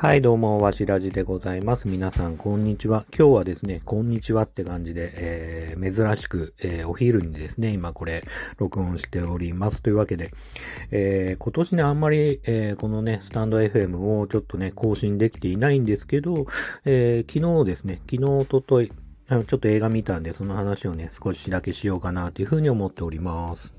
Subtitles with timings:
[0.00, 1.88] はい、どうも、わしらじでございます。
[1.88, 3.04] 皆さん、こんにちは。
[3.08, 8.22] 今日はですね、こんにちはって感じで、えー、珍しく、えー、お昼にですね、今これ、
[8.58, 9.82] 録音しております。
[9.82, 10.30] というわけで、
[10.92, 16.46] えー、今年ね、あんまり、えー、このね、スタンド FM をちょっとね、更新できていないんですけど、
[16.84, 23.77] えー、昨日ですね、昨日、おととい、ちょっと映画見たんで、その話をね、少しだけしようかなというふうに思っております。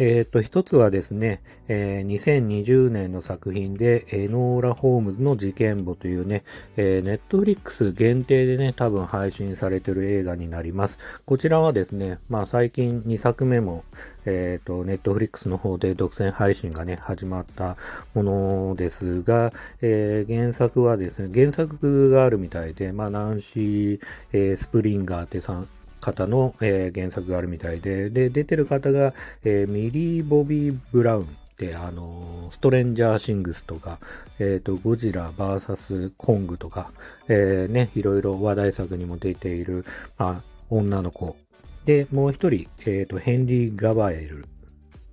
[0.00, 6.44] えっ、と、一つはですね、えー2020年の作品で、エノーラ・ホームズの事件簿というね、
[6.76, 11.00] えー、ネットフリックス限定でね、多分配信されてる映画になります。
[11.26, 13.82] こちらはですね、まあ最近2作目も、
[14.24, 17.76] えっ、と、ネットフリックスの方で独占配信がね、始まった
[18.14, 19.52] ものですが、
[19.82, 24.00] えー原作はですね、原作があるみたいで、まあナンシー、
[24.32, 25.68] えースプリンガーってさん、
[26.00, 31.26] 方の、えー原作があるみたいで、で、出てる方が、えーミリー・ボビー・ブラウンっ
[31.56, 33.98] て、あのストレンジャー・シングスとか、
[34.38, 36.92] えっ、と、ゴジラ VS コングとか、
[37.28, 39.84] えーね、いろいろ話題作にも出ている、
[40.16, 41.36] まあ、女の子。
[41.84, 44.44] で、もう一人、えっ、と、ヘンリー・ガバエル。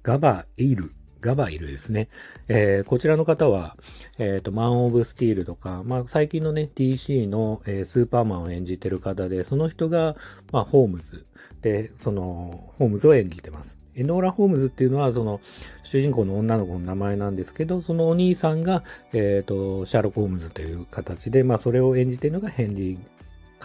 [0.04, 0.92] ガバエル。
[1.26, 2.08] ガバイルですね。
[2.48, 3.78] えーこちらの方は、
[4.20, 10.16] えっ、と、マン・オブ・スティールとか、まあ、最近のね、DC の、えースーパーマンを演じてる方で、その人が、
[10.52, 11.26] まあ、ホームズ
[11.64, 13.76] で、その、ホームズを演じてます。
[13.96, 15.42] エノーラ・ホームズっていうのは、その、
[15.84, 23.00] 主人公の女の子の名前なんですけど、そのお兄さんが、えっ、と、シャーロック・ホームズという形で、まあ、それを演じてるのがヘンリー・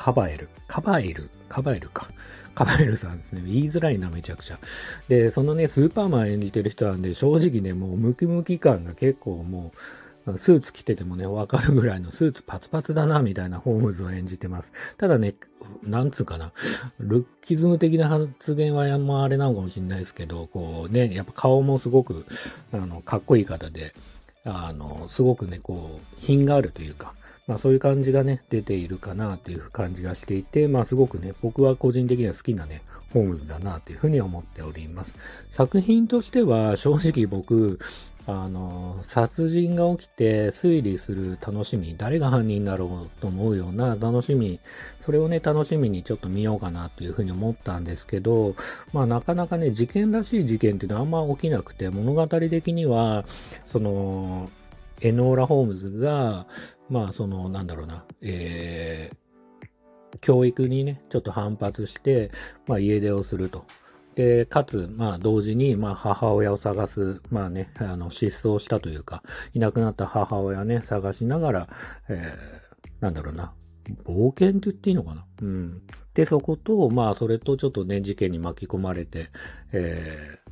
[0.01, 0.49] カバエル。
[0.67, 1.29] カバエル？
[1.51, 2.09] カバエルか。
[2.55, 3.43] カバエルさんですね。
[3.45, 4.59] 言いづらいな、めちゃくちゃ。
[5.09, 9.73] で、そのね、スーパーマン演じてる人なんで、正直ね、もうムキムキ感が結構も
[10.27, 14.73] う、スーツ着ててもね、わかるぐらいのスーツパツパツだな、みたいなホームズを演じてます。
[14.97, 15.35] ただね、
[15.83, 16.53] なんつうかな、
[16.99, 22.25] ルッキズム的な発言はあんまあれなのかもしれないですけど、こうね、やっぱ顔もすごく、
[22.73, 23.95] あの、かっこいい方で、
[24.45, 27.13] あの、すごくね、こう、品があるというか、
[27.47, 35.15] まあそういう感じがね、出ているかなという感じがしていて、まあすごくね、僕は個人的には好きなね、ホームズだなというふうに思っております。
[35.51, 37.79] 作品としては正直僕、
[38.27, 44.61] あの、殺人が起きて推理する楽しみ、誰が犯人だろうと思うような楽しみ、
[45.01, 48.55] それをね、楽しみにちょっと見ようかなというふうに思ったんですけど、
[48.93, 53.25] まあなかなかね、事件らしい事件っていうのはあんま起きなくて、物語的には、
[53.67, 54.51] その、
[55.01, 56.47] エノーラ・ホームズが、
[56.91, 62.33] まあその、なんだろうな、えー、教育にね、ちょっと反発して、
[62.67, 63.65] まあ家出をすると。
[64.17, 69.23] で、かつ、まあ同時に、まあ母親を探す、まあね、あの、失踪したというか、
[69.55, 71.69] いなくなった母親ね、探しながら、
[72.09, 73.55] えー、なんだろうな、
[74.05, 75.25] 冒険って言っていいのかな？
[75.43, 75.83] うん。
[76.13, 79.31] で、そこと、まあそれとちょっとね、事件に巻き込まれて、
[79.73, 80.50] えー、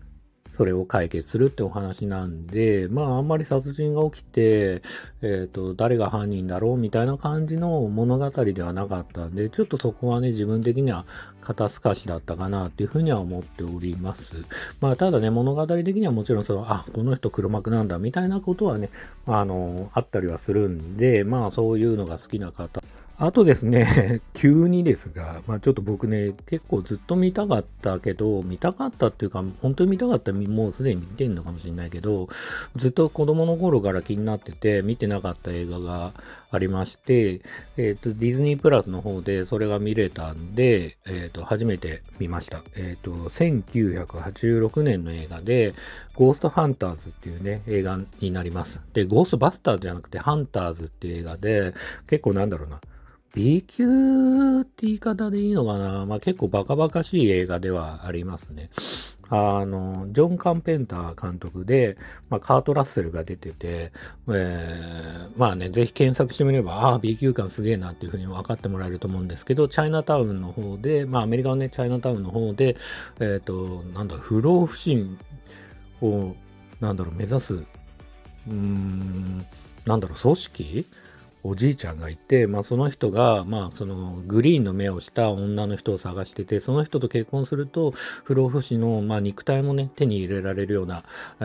[0.53, 4.83] それを解決するってお話なんで、まああんまり殺人が起きて、
[5.23, 11.05] えっ、と、誰が犯人だろうみたいな感じの物語ではなかったんで、ちょっとそこはね、自分的には
[11.41, 14.45] 肩透かしだったかなっていうふうには思っております。
[14.81, 18.91] まあただね、物語的にはもちろんその、あ、この人黒幕なんだみたいなことはね、
[19.27, 22.78] あの、あったりはするんで、まあそういうのが好きな方、
[23.21, 32.29] あとですね、 急にですが、まあちょっと僕ね、結構ずっと見たかったけど、見たかったっていうか、本当に見たかったらもうすでに見てんのかもしれないけど、
[32.77, 36.13] ずっと子供の頃から気になってて、見てなかった映画が
[36.53, 37.41] ありまして、
[37.77, 42.63] えっ、と、ディズニープラスの方でそれが見れたんで、えっ、と、初めて見ました。
[42.77, 45.75] えっ、と、1986年の映画で、
[46.15, 48.79] ゴーストハンターズっていうね、映画になります。
[48.93, 51.75] で、ゴーストバスターじゃなくて、ハンターズっていう映画で、
[52.09, 52.81] 結構なんだろうな、
[53.35, 56.07] B 級って言い方でいいのかな？
[56.07, 58.71] まあ結構バカバカしい映画ではありますね。
[59.31, 61.99] あの、ジョン・カンペンター監督で、
[62.31, 63.93] まあカート・ラッセルが出てて、
[64.29, 72.79] えー、まあね、ぜひ検索してみれば、ああ、B 級感すげえなっていうふうに分かってもらえると思うんですけど、チャイナタウンの方で、まあアメリカのね、チャイナタウンの方で、
[73.21, 75.07] えっ、と、なんだ、不老不死
[76.01, 76.35] を、
[76.81, 79.47] なんだろう、目指す、うーん、
[79.85, 80.87] なんだろう、組織
[81.45, 87.93] おじいちゃんがいて、まあその人が、まあそのグリーンの目をした女の人を探してて、その人と結婚すると、
[88.25, 91.05] 不老不死の、まあ肉体もね、手に入れられるような、
[91.41, 91.45] え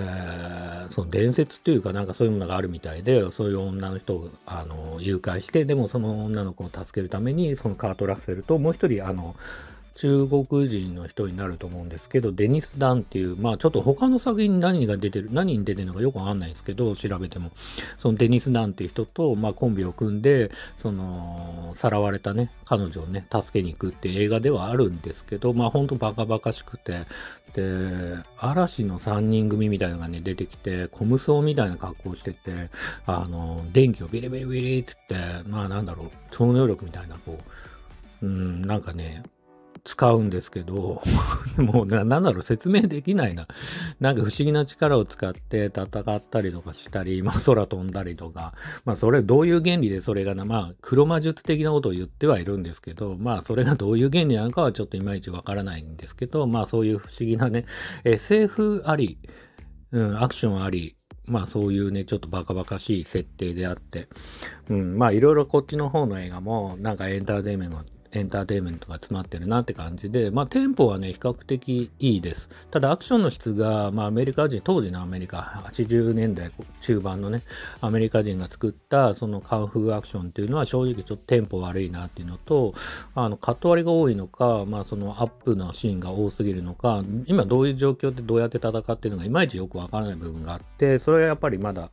[0.90, 9.36] ーその伝説というかなんかそういうものがあるみたいで、そういう女の人を、あの、誘拐して、でもその女の子を助けるために、そのカート・ラッセルと、もう一人、あの、
[9.96, 17.52] 中国人の人になると思うんですけど、デニス・ダンっていう、まあちょっと他の作品に何が出てる、何に出てるのかよくわかんないんですけど、調べても。
[18.00, 27.06] そのデニス・ダンっていう人と、まあコンビを組んで、その、さらわれたね、彼女をね、助けに行くって映画ではあるんですけど、まあほんとバカバカしくて、
[27.54, 32.72] で、嵐の3人組みたいなのがね、出てきて、コムソーみたいな格好をしてて、
[33.06, 37.38] あの、電気をビリビリビリって言って、まあなんだろう、超能力みたいな、こ
[38.22, 39.24] う、うん、なんかね、
[39.86, 41.02] 使うんですけど、
[41.58, 43.48] もうな、なんだろう、説明できないな。
[44.00, 48.54] なんか不思議な力を使って戦ったりとかしたり、まあ空飛んだりとか、
[48.86, 57.66] まあそれどういう原理でそれがな、まあ黒魔術的なことを言ってはいるんですけど、まあそれがどういう原理なのかはちょっといまいちわからないんですけど、まあそういう不思議なね、
[58.06, 59.18] SF あり、
[59.92, 60.96] うん、アクションあり、
[61.26, 64.08] まあそういうね、ちょっとバカバカしい設定であって、
[64.70, 72.50] うん、まあいろいろこっちの方の映画も、なんかエンターテイメントエンターテインメントが詰まってるなって感じで、まあ、テンポはね、比較的いいです。
[72.70, 76.52] ただ、アクションの質が、まあ、アメリカ人、当時のアメリカ、80年代
[76.82, 77.42] 中盤のね、
[77.82, 82.76] アメリカ人が作った、そのカンフーアクションっていうのは、正直ちょっとテンポ悪いなっていうのと、
[83.16, 91.90] あの、カット割りが多いのか、まあ、そのアップのシーンが多すぎるのか、今どういう状況でどうやって戦っているのか、いまいちよくわからない部分があって、それはやっぱりまだ、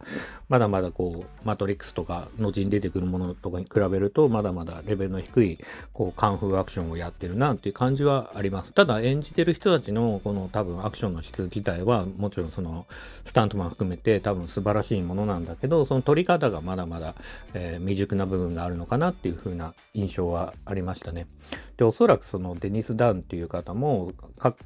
[0.49, 5.59] まだまだこう、マトリックスとか、後に出てくるものとかに比べると、まだまだレベルの低い、
[5.93, 8.73] こう、カンフーアクションをやってるなっていう感じはあります。
[8.73, 12.87] ただ演じてる人たちのこの多分アクションの質自体はもちろんその
[13.25, 17.15] スタントマン含めて多分素晴らしいものなんだけど、その撮り方がまだまだ、
[17.55, 21.27] えー、未熟な部分があるのかなっていう風な印象はありましたね。
[21.77, 24.13] で、おそらくそのデニス・ダウンっていう方も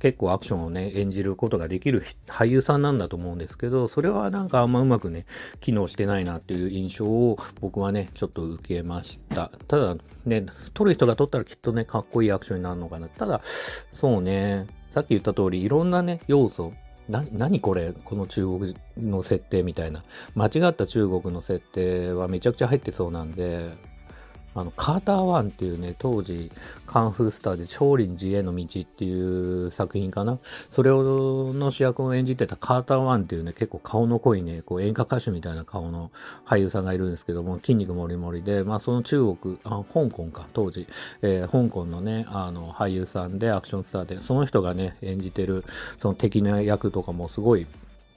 [0.01, 5.27] 結構アクションをね、演じることができる俳優さんなんだと思うんですけど、それはなんかあんまうまくね、
[5.61, 9.51] 機能してないなっていう印象を僕はね、ちょっと受けました。
[9.69, 9.97] ただ
[10.27, 13.09] ね、撮る人が撮ったたらきっとね、かっこいいアクションになるのかな。
[13.09, 13.41] ただ、
[13.97, 16.73] そうね、さっき言った通り、いろんなね、要素、
[17.09, 17.93] な、何これ？
[17.93, 20.03] この中国の設定みたいな。
[20.35, 23.73] 間違った中国の設定はめちゃくちゃ入ってそうなんで、
[24.55, 26.51] あの、カーターワンっていうね、当時、
[26.87, 30.39] カンフースターで少林寺への道っていう作品かな。
[30.71, 36.13] それを、の主役を演じてたカーターワンっていうね、結構顔の濃いね、こう演歌歌手みたいな顔の
[36.47, 40.87] 俳優さんがいるんですけども、筋肉もりもりで、まあその中国、あ、香港か、当時、
[41.23, 45.65] えー、香港のね、あの、俳優さんで、アクションスターで、その人がね、演じてる、
[46.01, 47.67] その敵の役とかもすごい、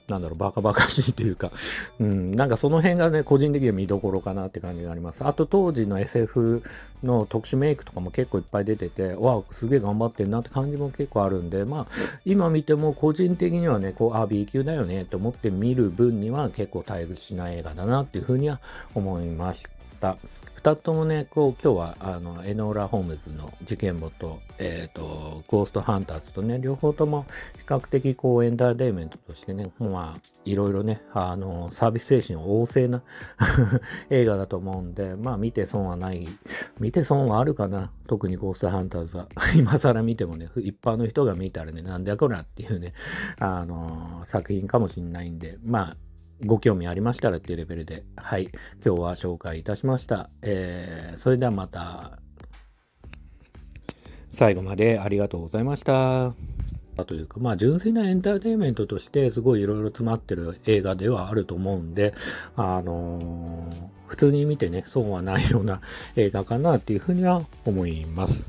[0.08, 1.52] なんだろう、バカバカしいというか、
[2.00, 5.24] うん、なんかその辺がね、個人的には見どころかなって感じがあります。
[5.24, 6.62] あと当時の SF
[7.02, 11.86] の特殊メイクとかも結構いっぱい出てて、わあ、すげえ頑張ってんなって感じも結構あるんで、まあ、
[12.24, 18.60] 今見ても個人的にはね、こう、あ、B 級だよねって思って見る分には結構退屈しない映画だなっていうふうには
[18.94, 19.77] 思いました。
[20.58, 27.26] 二つともね、こう、今日は、あの、エノーラ・ホームズの事件簿と、え、ー、と、ゴースト・ハンターズとね、両方とも
[27.58, 33.04] 比較的、こう、エンターテインメントとしてね、まあ、いろいろね、あの、サービス精神旺盛な
[34.10, 36.26] 映画だと思うんで、まあ、見て損はない。
[36.80, 39.28] 見て損はあるかな特にゴースト・ハンターズは。
[39.54, 42.94] 今更見てもね、一般の人が見たらね、なんだこらっていうね、
[43.38, 45.96] あの、作品かもしんないんで、まあ、
[46.44, 48.50] ご興味ありましたらっていうレベルで、はい、
[48.84, 50.30] 今日は紹介いたしました。
[50.42, 52.18] えー、それではまた、
[54.28, 56.34] 最後までありがとうございました。
[57.04, 62.14] というか、まあ、純粋なエンターテインメントとして、すごいいろいろ詰まってる映画ではあると思うんで、
[62.56, 65.80] あのー、普通に見てね、損はないような
[66.16, 68.48] 映画かなっていうふうには思います。